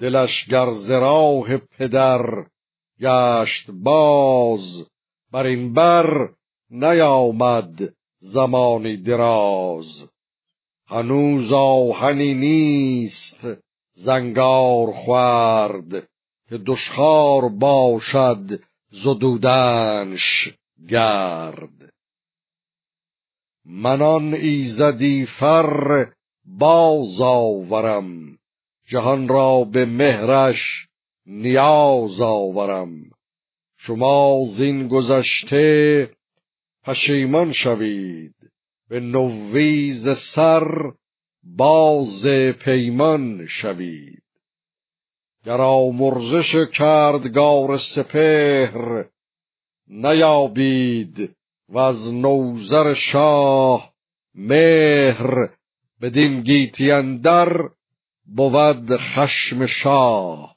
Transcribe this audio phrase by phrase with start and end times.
[0.00, 2.46] دلش گر زراح پدر
[3.00, 4.86] گشت باز
[5.32, 6.34] بر این بر
[6.70, 10.08] نیامد زمانی دراز.
[10.86, 13.46] هنوز آهنی نیست
[13.92, 16.08] زنگار خورد
[16.48, 18.60] که دشخار باشد
[18.90, 20.54] زدودنش
[20.88, 21.92] گرد.
[23.64, 26.06] منان ایزدی فر
[26.44, 28.37] باز آورم.
[28.88, 30.88] جهان را به مهرش
[31.26, 32.90] نیاز آورم.
[33.76, 36.10] شما زین گذشته
[36.84, 38.34] پشیمان شوید.
[38.88, 40.92] به نویز سر
[41.42, 42.26] باز
[42.64, 44.22] پیمان شوید.
[45.44, 49.04] گر آمرزش کردگار سپهر
[49.88, 51.36] نیابید
[51.68, 53.94] و از نوزر شاه
[54.34, 55.48] مهر
[56.00, 57.68] بدین گیتی اندر
[58.36, 60.56] بود خشم شاه.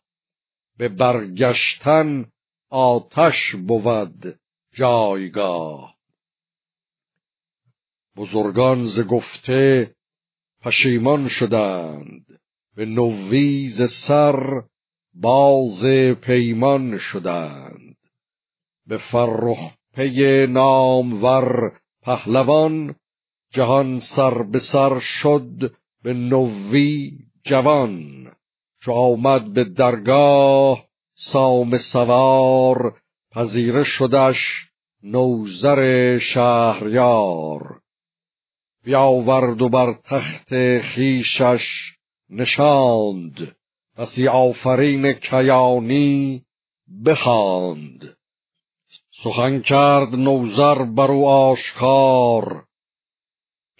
[0.77, 2.31] به برگشتن
[2.69, 4.39] آتش بود
[4.73, 5.97] جایگاه.
[8.15, 9.95] بزرگان ز گفته
[10.61, 12.39] پشیمان شدند.
[12.75, 14.63] به نویز سر
[15.13, 15.85] باز
[16.21, 17.97] پیمان شدند.
[18.85, 22.95] به فرخ پی نامور پهلوان
[23.49, 28.31] جهان سر به سر شد به نوی جوان
[28.81, 34.69] چو آمد به درگاه سام سوار پذیره شدش
[35.03, 37.81] نوزر شهریار.
[38.83, 41.97] بیاورد و بر تخت خیشش
[42.29, 43.55] نشاند
[43.97, 46.45] بسی آفرین کیانی
[47.05, 48.17] بخواند.
[49.23, 52.65] سخن کرد نوزر بر آشکار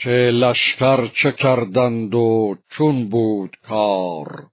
[0.03, 4.47] که لشکر چه کردند و چون بود کار.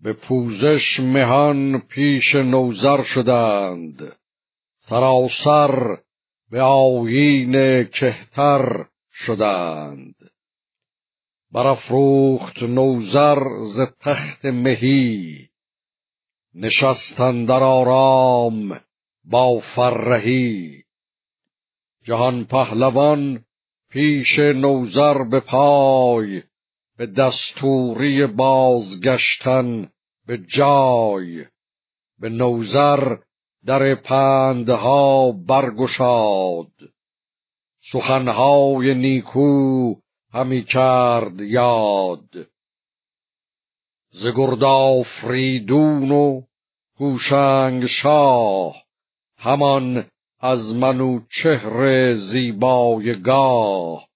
[0.00, 4.16] به پوزش مهان پیش نوزر شدند.
[4.78, 5.98] سراسر
[6.50, 10.14] به آیین کهتر شدند.
[11.52, 15.48] برافروخت نوزر ز تخت مهی.
[16.54, 18.80] نشستن در آرام
[19.24, 20.84] با فرهی.
[22.04, 23.44] جهان پهلوان
[23.90, 26.42] پیش نوزر به پای
[26.96, 29.90] به دستوری بازگشتن
[30.26, 31.44] به جای.
[32.18, 33.16] به نوزر
[33.64, 36.72] در پندها برگشاد.
[37.92, 39.94] سخنهای نیکو
[40.32, 42.48] همی کرد یاد.
[44.10, 44.26] ز
[45.04, 46.42] فریدون و
[47.00, 48.84] هوشنگ شاه
[49.38, 50.10] همان
[50.40, 54.08] از منو چهر زیبای گاه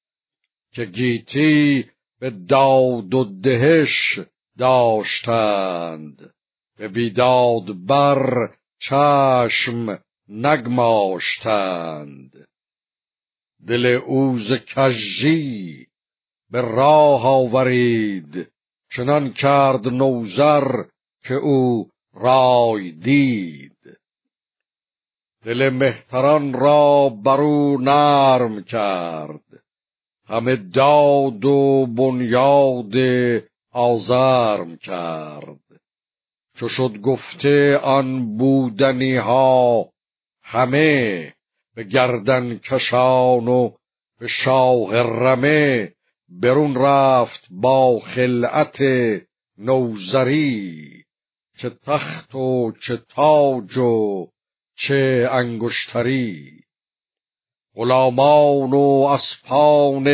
[0.72, 1.90] که گیتی
[2.20, 4.20] به داد و دهش
[4.58, 6.34] داشتند.
[6.78, 11.68] به بیداد بر چشم نگماشتند.
[13.66, 15.86] دل اوز کژی
[16.50, 18.52] به راه آورید
[18.96, 20.84] چنان کرد نوزر
[21.22, 23.98] که او رای دید.
[25.44, 29.62] دل مهتران را برو نرم کرد.
[30.26, 32.92] همه داد و بنیاد
[33.72, 35.60] آزرم کرد.
[36.56, 39.88] چو شد گفته آن بودنی ها
[40.42, 41.34] همه
[41.74, 43.70] به گردن کشان و
[44.18, 45.92] به شاه رمه
[46.28, 48.78] برون رفت با خلعت
[49.58, 51.04] نوزری
[51.58, 54.28] چه تخت و چه تاج و
[54.82, 56.60] چه انگشتری؟
[57.74, 60.06] غلامان و اسپان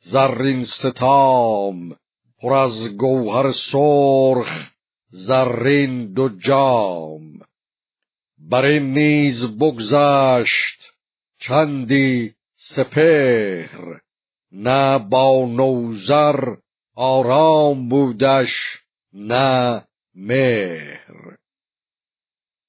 [0.00, 1.96] زرین ستام
[2.38, 4.72] پر از گوهر سرخ
[5.08, 7.40] زرین دو جام.
[8.38, 10.92] بر این نیز بگذشت
[11.38, 14.00] چندی سپهر
[14.52, 16.56] نه با نوزر
[16.94, 18.82] آرام بودش
[19.12, 19.84] نه
[20.14, 21.38] مهر.